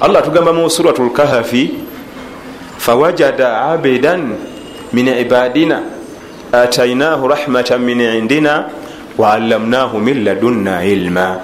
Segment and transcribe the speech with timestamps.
[0.00, 1.74] allah tugamba mu suratu lkahafi
[2.78, 4.30] fawajada abidan
[4.94, 5.82] min ibadina
[6.54, 8.70] atainahu rahmatan min indina
[9.18, 11.40] waallamnahu min ladunna ilma.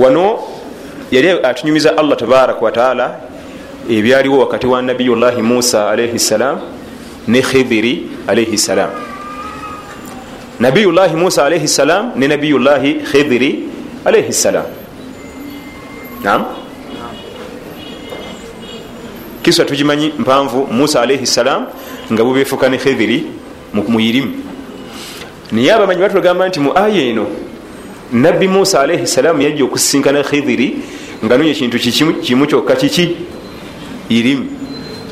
[0.00, 0.40] Wano
[1.12, 3.20] yali atunyumiza allah tabaraka wataala
[3.90, 6.60] ebyaliwo wakati wa nabiyullahi musa alaihi ssalam
[7.28, 8.90] ne khidiri alaihi ssalam
[10.60, 13.68] nabiyullahi musa alaihi ssalam ne nabiyullahi khidiri
[14.04, 14.64] alaihi ssalam
[16.24, 16.64] nam
[19.46, 21.66] kisa tugimanyi mpanvu musa alaihi ssalam
[22.12, 23.22] nga bubefuka ne khidiri
[23.74, 24.34] muyirimu
[25.52, 27.26] naye abamanyi batugamba nti mu aya eno
[28.12, 30.82] nabbi musa alaihi ssalaamu yajja okusisinkana khidiri
[31.24, 31.78] nga nonya ekintu
[32.22, 33.16] kimu kyokka kiki
[34.10, 34.46] irimu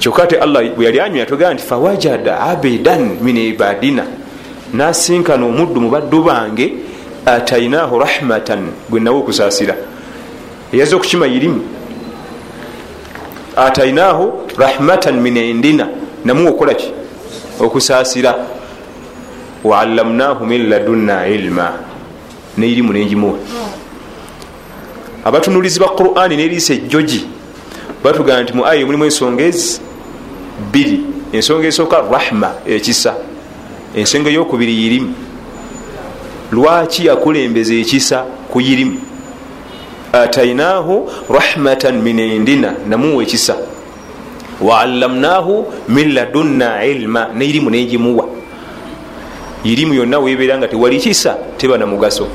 [0.02, 4.04] kyokka te allah bwe yali anywera tugamba nti fawajada abedan min ibadina.
[4.74, 6.72] Nasinkana omuddu mu baddu bange
[7.26, 9.74] atainahu rahmatan gwe nawe okusaasira.
[10.72, 11.62] Eyaza okukima irimu
[13.56, 15.88] atainahu rahmatan min indina.
[16.24, 16.92] Namuwe okukolaki
[17.60, 18.34] okusaasira.
[19.64, 21.72] Waallamnahu min ladunna ilma.
[22.58, 23.38] Neirimu nenjimuwa
[25.24, 27.26] abatunulizi ba qurani neriisa ejjogi
[28.04, 29.80] batugamba nti mu aya mulimu ensonga ezi
[30.68, 31.00] bbiri.
[31.32, 33.14] Ensonga esooka rahma ekisa.
[33.96, 35.14] Ensonga eyokubiri yirimu.
[36.52, 39.00] Lwaki yakulembeza ekisa ku yirimu
[40.22, 43.56] atainahu rahmatan min indina namuwa ekisa.
[44.60, 48.28] Waallamnahu min ladunna ilma neirimu nenjimuwa
[49.64, 52.28] irimu yonna webeera nga tewali kisa teba na mugaso.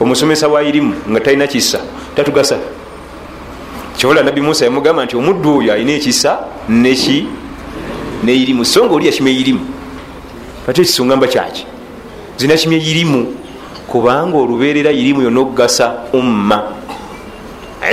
[0.00, 1.80] Omusomesa wa irimu nga talina kisa
[2.16, 2.58] tatugasa.
[3.96, 7.26] Kyola nabbi musa yamugamba nti omuddu oyo alina ekisa neki
[8.24, 9.60] neirimu so nga oli yakimya irimu
[10.68, 11.66] ate ekisongamba kyaki?
[12.36, 13.34] Zina kimya irimu
[13.96, 16.58] kubanga olubeerera irimu yonna okugasa umma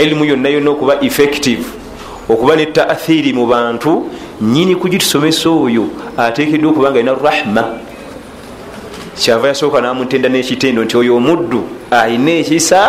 [0.01, 1.63] ilimu yonna yonna okuba effective
[2.29, 5.87] okuba ne taathiri mu bantu nyini kugitusomesa oyo
[6.17, 7.63] atekeddwa okuba nga alina rahma.
[9.15, 12.79] Kyava yasooka namutenda nekitendo nti oyo omuddu alina ekisa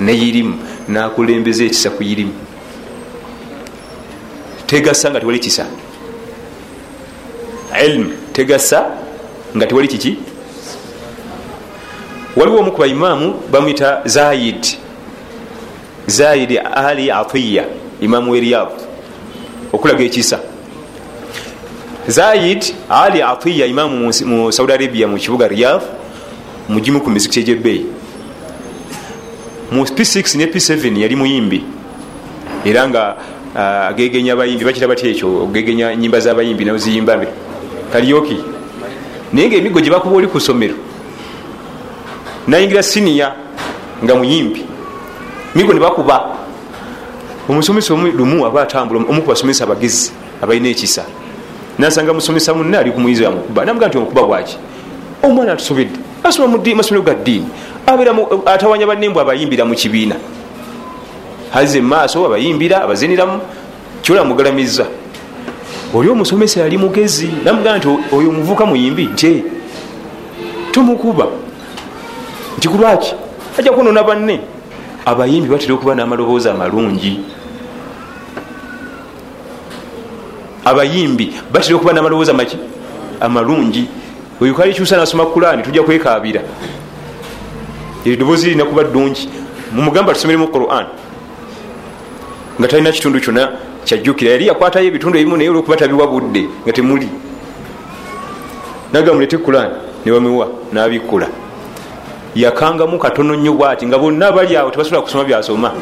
[0.00, 0.54] neyirimu
[0.88, 2.34] nakulembeza ekisa ku yirimu.
[4.66, 5.66] Tegasa nga tewali kisa.
[7.86, 8.90] Ilmu tegasa
[9.56, 10.18] nga tewali kiki
[12.36, 14.66] waliwo omu ku baimaamu bamwita zayid.
[16.06, 17.64] Zayid ali atiya
[18.00, 18.68] imamu weriyad
[19.72, 20.38] okulaga ekisa.
[22.08, 25.82] Zayid ali atiya imamu mu saudi arabia mu kibuga riyad
[26.68, 27.86] mugimu ku mizikiti egyebbeeyi
[29.72, 31.64] mu p6 ne p7 yali muyimbi
[32.64, 33.16] era nga
[33.88, 35.42] agegenya abayimbi bakira batya ekyo?
[35.42, 37.28] Ogegenya nyimba zabayimbi noziyimbabe
[37.92, 38.38] kalyoki
[39.32, 40.74] naye nga emigo gyebakuba oli ku somero
[42.46, 43.34] nayingira siniya
[44.04, 44.64] nga muyimbi.
[45.54, 46.36] Migo nebakuba
[47.48, 50.12] omusomesa lumu aba atambula omu kubasomesa abagezi
[50.42, 51.04] abalina ekisa.
[51.78, 53.64] Nasanga musomesa munne ali kumuyizi amukuba.
[53.64, 54.56] Namuga nti omukuba bwaki
[55.22, 55.98] omwana atusobedde.
[56.24, 57.46] Asoma masomero ga ddiini.
[58.46, 60.16] Atawanya bannembwe abayimbira mu kibiina.
[61.54, 63.40] Aze mumaaso abayimbira abaziniramu
[64.02, 64.86] kyola mugalamiza.
[65.94, 67.28] Oli omusomesa yali mugezi.
[67.44, 69.44] Namugaa nti oyo omuvuka muyimbi nti
[70.72, 71.26] tomukuba
[72.58, 73.14] nti kulwaki
[73.58, 74.40] ajja kunona banne.
[75.06, 77.20] Abayimbi batera okuba n'amaloboozi amalungi.
[80.64, 82.58] Abayimbi batera okuba n'amaloboozi amaki
[83.20, 83.88] amalungi.
[84.40, 86.40] Oyo kalikyusa nasoma kurani tujja kwekabira
[88.04, 89.28] eddoboozi lirina kuba ddungi.
[89.72, 90.86] Mumugamba tusomeremu quran.
[92.60, 93.52] Nga talina kitundu kyonna
[93.84, 94.30] kyajjukira.
[94.30, 97.08] Yali yakwatayo ebitundu ebimu naye olwokuba tabiwa budde nga temuli.
[98.92, 99.74] Nagamulete kurani
[100.04, 101.28] nebamuwa nabikula
[102.36, 105.72] yakangamu katono nnyo bwati nga bonna bali awo tebasobola kusoma byasoma.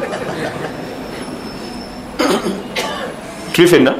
[3.53, 3.93] Tuli fenna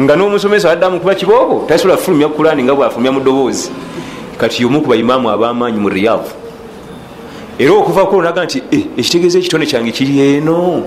[0.00, 3.70] nga n'omusomesa addamu kuba kiboobo tasobola fulumya kulani nga bwafulumya mu ddoboozi.
[4.38, 6.34] Kati yomu ku baimaamu abamaanyi mu riyaavu
[7.58, 8.62] era okuva kulonaga nti
[8.98, 10.82] ekitegeeza ekitone kyange kiri eno.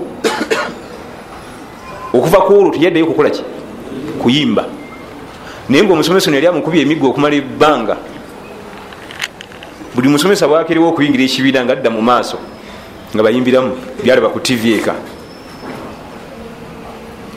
[2.12, 3.42] Okuva ku olwo teyaddayo kukola ki?
[4.22, 4.64] Kuyimba.
[5.68, 7.96] Naye nga omusomesa ono yali amukubye emigga okumala ebbanga
[10.00, 12.40] buli musomesa bwakeriwo okuyingira ekibiina nga adda mu maaso
[13.12, 14.94] nga bayimbiramu byalaba ku tv eka.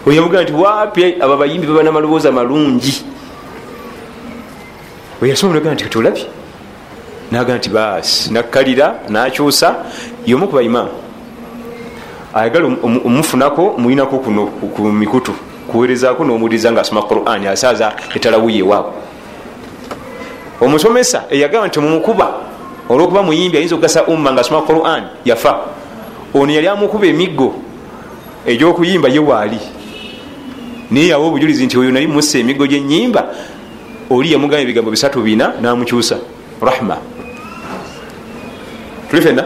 [0.07, 3.04] Oyamugaa nti wapi abo abayimbi baba namaloboozi amalungi?
[5.19, 6.25] Weyasoma nti tolabye
[7.31, 9.83] naga nti basi nakkalira nakyusa
[10.25, 10.92] yomu ku baimaamu
[12.33, 15.36] ayagala omufunako muyinako kuno ku mikutu
[15.68, 18.94] kuwerezaako nomuwuliriza nga asoma quran asaaza etalawuye ewaabo
[20.62, 22.52] omusomesa eyagamba nti mumukuba
[22.89, 25.59] olwokuba muyimbi ayinza okugasa umma nga asoma quran yafa.
[26.33, 27.53] Ono yali amukuba emiggo
[28.45, 29.59] egyokuyimba ye waali.
[30.91, 33.25] Naye yawa obujulizi nti oyo nali musa emiggo gyenyimba
[34.09, 36.18] oli yamugamba ebigambo bisatu bina namukyusa.
[36.62, 36.97] Rahma.
[39.09, 39.45] Tuli fena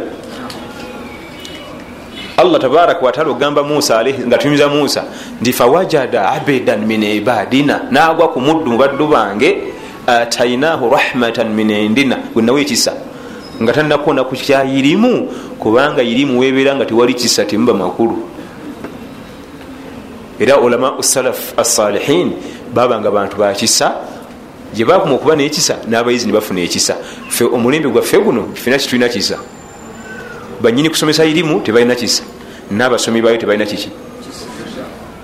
[2.38, 5.04] allah tabaraka wataala ogamba musa nga tuyumiza musa
[5.42, 9.58] nti fawajada abedan min ibadina nagwa ku muddu mubaddu bange
[10.08, 12.94] atainahu rahmatan min indina gwenawe ekisa
[13.62, 18.30] nga tanakona ku kyayirimu kubanga irimu webeera nga tewali kisa temuba makulu.
[20.40, 22.34] Era ulama salaf assalihin
[22.74, 23.96] babanga bantu bakisa
[24.74, 26.96] gyebakuma okuba nekisa nabayizi nebafuna ekisa.
[27.30, 29.40] Fe omulembe gwaffe guno fena kitulina kisa?
[30.62, 32.24] Banyini kusomesa irimu tebalina kisa.
[32.72, 33.90] Nabasomi bayo tebalina kiki?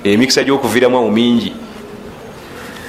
[0.04, 1.54] Emikisa gyokuviramu awo mingi.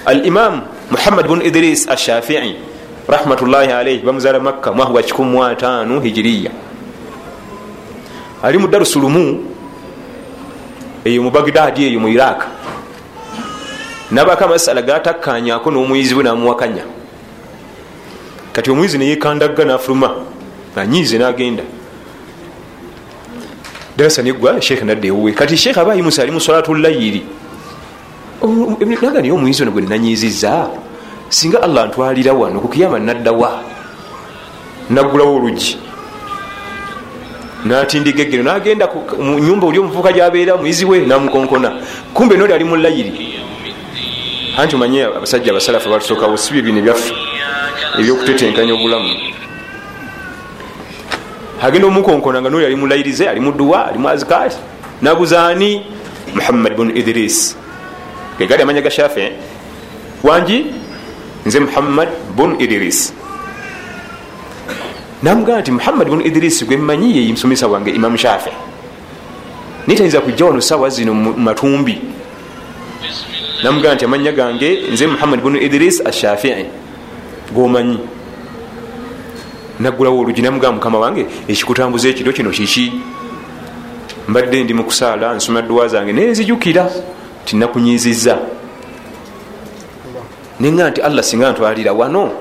[0.06, 2.73] Al imamu muhammad bun idris ashafii
[3.08, 6.50] rahmatullahi alaihi bamuzaala makka mwaka gwa 15 hijiriya.
[8.42, 9.44] Ali mu darusulumu
[11.04, 12.44] eyo mu bagdadi eyo mu iraq.
[14.10, 16.84] Nabako amasala gatakkanyako n'omuyizi bwe namuwakanya.
[18.52, 20.14] Kati omuyizi neyekandagga nafuluma
[20.76, 21.62] anyiize nagenda.
[23.96, 25.32] Darasa negwa sheekh nadda ewuwe.
[25.32, 27.22] Kati sheekh aba ayimusa ali mu salatu layiri
[28.44, 30.68] naga naye omuyizi ono gwe nanyiziza
[31.34, 33.50] singa allah ntwalira wano kukiyama naddawa
[34.90, 35.74] naggulawo olugi
[37.64, 38.86] natindiga eggero nagenda
[39.18, 41.80] munyumba oli omuvuka gyabeera muyizi we namukonkona.
[42.14, 43.12] Kumbe noli ali mu layiri.
[44.58, 47.12] Anti omanye abasajja abasalafu batusookawo sibyo bino ebyaffe
[47.98, 49.10] ebyokutetenkanya obulamu.
[51.62, 54.54] Agenda omukonkona nga noli ali mulayirize ali muduwa ali mu azikari
[55.02, 55.82] nabuzaani
[56.34, 57.56] muhammad bun idris.
[58.38, 59.32] Gegali amanya ga shafi
[60.22, 60.83] wangi
[61.46, 63.12] nze muhammad bun idris.
[65.22, 68.50] Namugamba nti muhammad bun idris gwe mmanyi ye musomesa wange imamu shafi.
[69.86, 72.00] Naye tayinza kujja wano sawa zino mumatumbi
[73.62, 76.64] namugamba nti amanya gange nze muhammad bun idris ashafii
[77.54, 77.98] gomanyi
[79.80, 82.92] naggulawo olugi namugamba mukama wange ekikutambuza ekiro kino kiki?
[84.28, 86.90] Mbadde ndi mukusaala nsoma dduwa zange nenzijukira
[87.44, 88.38] tinakunyiziza
[90.60, 92.32] nega nti allah singa ntwalira wano?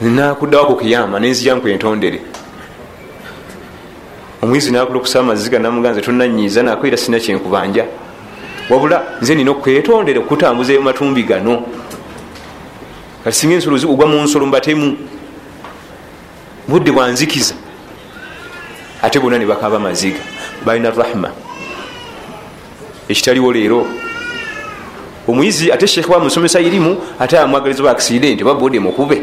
[0.00, 2.20] Nakuddawo kukiyama nenzija nkwentondere
[4.42, 7.84] omwizi nakulukusa amaziga namuganze tonanyiza nakwera sina kyenkubanja.
[8.70, 11.62] Wabula nze nina okwetondera okutambuza matumbi gano.
[13.24, 14.96] Kati singa ensolo ogwa mu nsolo mbatemu
[16.68, 17.54] budde bwanzikiza
[19.02, 20.20] ate bonna ne bakaba maziga
[20.64, 21.30] balina rahma.
[23.08, 23.86] Ekitaliwo leero
[25.28, 29.22] omuyizi ate sheekh bamusomesa irimu ate amwagaliza ba accident babode mukube.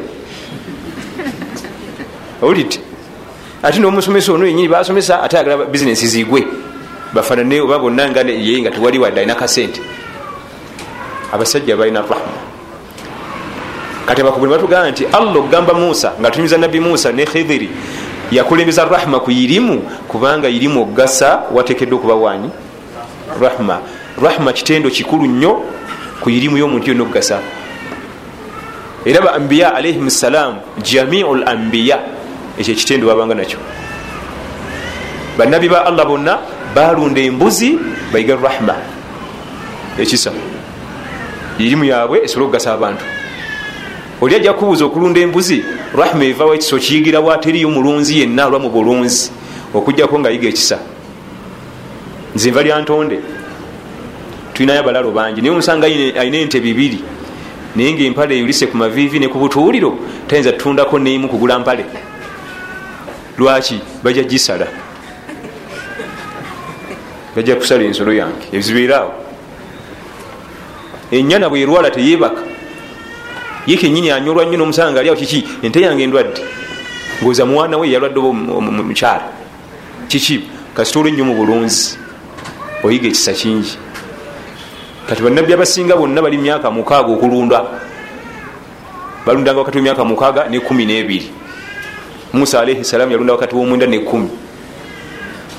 [2.41, 2.79] Owulidde
[3.63, 6.47] ate nomusomesa ono yenyini basomesa ate agala bizinesi zigwe.
[7.13, 9.81] Bafanane oba bonna nga ye nga tewali wadde alina kasente.
[11.31, 12.43] Abasajja balina rahma.
[14.05, 17.69] Kati abakubuli batugamba nti allah okugamba musa nga tunyumiza nabbi musa ne khidiri
[18.31, 22.49] yakulembeza rahma ku irimu kubanga irimu okugasa watekedde okuba wanyi
[23.41, 23.79] rahma
[24.23, 25.61] rahma kitendo kikulu nnyo
[26.21, 27.39] ku irimu y'omuntu yonna okugasa
[29.05, 31.99] era ba ambiya alaihim ssalam jamiu l ambiya
[32.57, 33.59] ekyo ekitendo babanga nakyo.
[35.37, 36.39] Banabi ba allah bonna
[36.75, 37.77] balunda embuzi
[38.13, 38.75] bayiga rahma
[39.99, 40.31] ekisa.
[41.59, 43.03] Irimu yabwe esobole okugasa abantu.
[44.21, 45.63] Oli ajja kubuuza okulunda embuzi
[45.93, 49.31] rahma evawo ekisa okiyigirawo ateriyo mulunzi yenna olwa mu bulunzi
[49.73, 50.77] okugjako nga yiga ekisa.
[52.35, 53.19] Nze nva lyantonde
[54.53, 56.99] tulinayo abalalo bangi naye omusanga alina ente bibiri
[57.75, 61.85] naye ngaempale eyulise ku mavivi ne ku butuuliro tayinza tutundako neimu kugula mpale
[63.37, 64.67] lwaki bajja gisala
[67.35, 69.13] bajja kusala ensolo yange ezibeeraawo
[71.11, 72.41] enyana bwerwala teyebaka
[73.67, 76.41] ye kenyini anyolwa nnyo nomusanga aliawo kiki ente yange endwadde
[77.23, 79.25] ngoza mwana we yalwadde oba mukyala
[80.07, 80.45] kiki
[80.75, 81.97] kasita olwennyo mu bulunzi
[82.83, 83.77] oyiga ekisa kingi
[85.07, 87.63] kati bannabbi abasinga bonna bali myaka mukaaga okulunda.
[89.25, 91.31] Balundanga wakati wemyaka mukaaga ne kumi nebiri.
[92.33, 94.29] Musa alaihi salamu yalunda wakati womwenda nekumi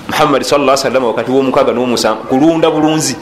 [0.09, 3.17] muhammadi salla salama wakati womukaaga nomusanvu kulunda bulunzi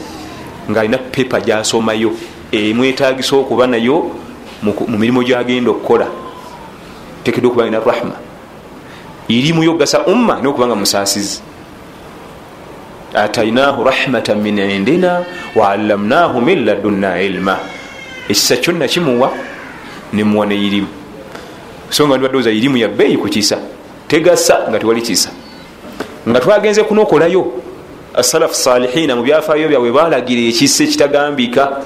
[0.71, 2.13] ngaalina pepa gyasomayo
[2.53, 4.11] emwetagisa okuba nayo
[4.63, 6.07] mu mirimu gyagenda okukola.
[7.25, 8.15] Tekedde okuba ina rahma.
[9.29, 11.43] Irimu yogasa umma nokubanga musasizi
[13.15, 17.59] atainahu rahmatan min indina waallamnahu min ladunna ilma.
[18.29, 19.33] Ekisa kyonna kimuwa
[20.13, 20.89] nemuwa neirimu
[21.91, 23.59] so nga ndibaddeoza irimu yabbeeyi kukisa
[24.09, 25.31] tegasa nga tewali kisa
[26.29, 27.53] nga twagenze kunokolayo
[28.15, 31.83] asalafu salihina mu byafaayo byabwe balagira ekisa ekitagambika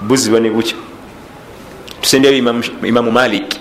[0.00, 0.76] buziba ne bukya
[2.00, 2.38] tusenderayo
[2.82, 3.56] imamu malik.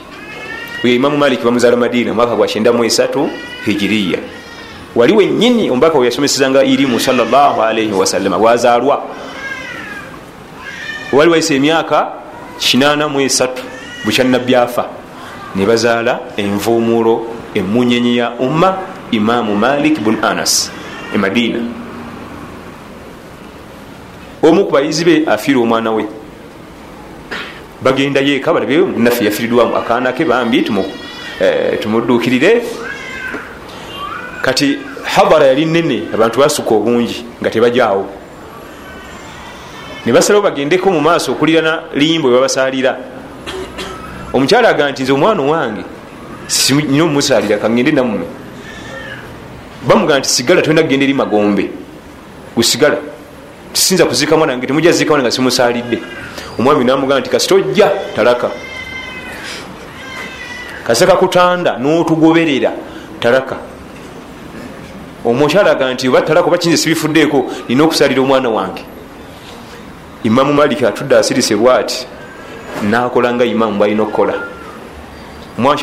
[0.84, 3.28] Oyo imamu malik bamuzaala madiina omwaka gwa 93
[3.66, 4.20] hijiriya
[4.96, 9.04] wali wenyini omubaka we yasomesezanga irimu salllahalaihi wasallama wazaalwa.
[11.12, 12.08] Wali waisa emyaka
[12.60, 13.48] 83
[14.06, 14.86] bukyanabbi afa
[15.56, 18.78] ne bazaala envuumulo emunyenyi ya umma
[19.12, 20.72] imamu malik bun anas
[21.16, 21.60] e madiina
[24.44, 26.06] omu ku bayizi be afiira omwana we.
[27.82, 30.62] Bagenda yeeka balabe munaffe yafiiridwamu akaana ke bambi
[31.82, 32.62] tumudduukirire
[34.42, 38.06] kati habara yali nene abantu basuka obungi nga tebajaawo.
[40.06, 42.98] Ne basalawo bagendeko mu maaso okulirana limbo webabasalira
[44.34, 45.84] omukyala aga nti nze omwana owange
[46.88, 48.26] nina omumusalira kangende namume.
[49.88, 51.70] Bamugaa nti sigala tolina kugenda eri magombe.
[52.56, 52.98] Gusigala
[53.74, 56.00] tisinza kuziika mwana wange temuja ziika mwana nga simusalidde.
[56.60, 58.50] Omwami namugaa nti kasita ojja talaka.
[60.88, 62.72] Kaseka kutanda notugoberera
[63.20, 63.69] talaka
[65.26, 68.84] omukyala aga nti oba talaka oba kinze sibifuddeeko nina okusalira omwana wange.
[70.24, 72.08] Imamu maliki atudde asirise bwati
[72.90, 74.34] nakola nga imamu bwalina okukola.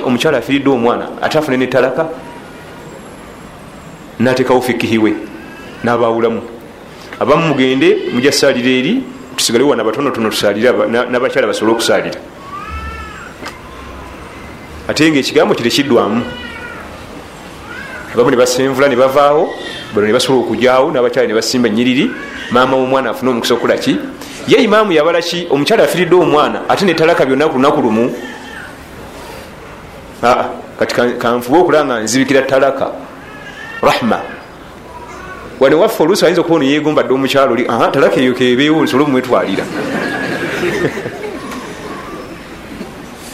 [0.04, 2.06] Omukyala afiridde omwana ate afune netalaka
[4.18, 5.12] natekawo fikihiwe
[5.84, 6.42] nabawulamu
[7.20, 9.02] abamu mugende muja salira eri
[9.36, 10.72] tusigale wana batonotono tusalire
[11.10, 12.20] nabakyala basobole okusalira.
[14.88, 16.22] Ate nga ekigambo kire kiddwamu
[18.16, 19.54] abamu nebasenvula nebavaawo
[19.94, 22.10] bano nebasobola okujawo nabakyala nebasimba nyiriri
[22.50, 23.98] maama womwana afune omukisa okulaki
[24.48, 28.14] ye imaamu yabalaki omukyala afiridde omwana ate netalaka byonna ku lunaku lumu?
[30.78, 32.90] Kati kanfube okulanga nzibikira talaka.
[33.82, 34.20] Rahma.
[35.60, 39.64] Wane waffe oluusi ayinza okuba ono yegombadde omukyalo oli talaka eyo kebeewo nsobole omwetwalira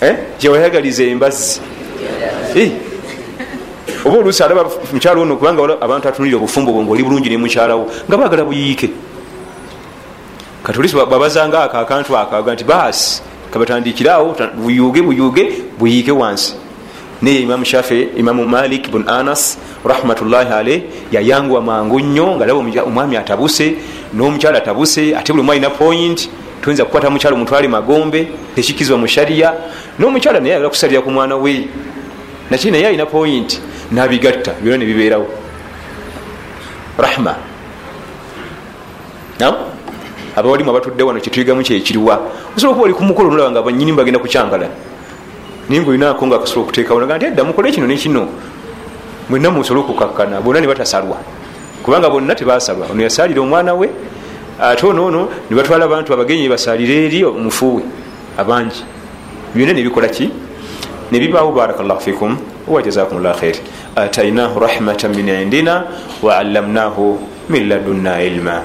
[0.39, 1.61] gyewayagaliza embazzi
[4.05, 8.45] oba oluusi alaba mukyalo ono kubanga abantu atunulira obufumbo bwo ngaoli bulungi nemukyalawo nga bagala
[8.45, 8.91] buyiike.
[10.63, 15.45] Kati oluusi babazanga ako akantu akaga nti baasi kabatandikirawo buyuge buyuge
[15.79, 16.55] buyiike wansi.
[17.23, 20.83] Naye imamu shafi imamu malik bun anas rahmatullahi aleh
[21.13, 23.75] yayanguwa mangu nnyo nga laba omwami atabuse
[24.15, 26.29] n'omukyala atabuse ate buli omu alina point
[26.61, 29.55] tuyinza kukwata mukyala omutwale magombe tekikizwa mu shariya
[29.99, 31.69] n'omukyala naye ayagala kusalira ku mwana we
[32.53, 35.27] nakye naye alina point nabigatta byona nebibeerawo
[36.99, 37.35] rahma.
[40.37, 42.21] Abawalimu abatudde wano kyetuyigamu kyekiriwa
[42.57, 44.69] osobola okuba oli kumukolo nolaba nga banyini bagenda kukyangala
[45.69, 48.29] naye nga olinako nga akasobola okuteekawo naga nti edda mukole kino nekino
[49.29, 51.17] mwenna musobole okukakkana bonna ne batasalwa.
[51.83, 52.87] Kubanga bonna tebasalwa.
[52.93, 53.89] Ono yasalira omwana we
[54.61, 57.83] ate onoono ne batwala abantu abagenyi basalire eri omufuwe
[58.37, 58.85] abangi.
[59.55, 60.42] Byonna nebikola ki
[61.13, 63.61] nebibaawo barakallahu fikum wajazakum llah khair
[63.97, 65.85] atainahu rahmatan min indina
[66.25, 67.21] waallamnahu
[67.53, 68.65] min ladunna ilma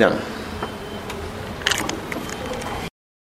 [0.00, 0.16] nam